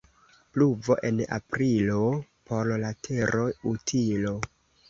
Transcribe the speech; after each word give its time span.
Pluvo 0.53 0.95
en 1.09 1.19
Aprilo— 1.37 2.09
por 2.51 2.73
la 2.85 2.91
tero 3.09 3.47
utilo. 3.75 4.35